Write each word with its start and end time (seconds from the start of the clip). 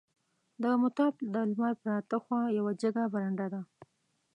د 0.61 0.63
مطاف 0.81 1.15
د 1.33 1.35
لمر 1.49 1.73
پریواته 1.81 2.17
خوا 2.23 2.41
یوه 2.57 2.71
جګه 2.81 3.03
برنډه 3.13 3.47
ده. 3.53 3.61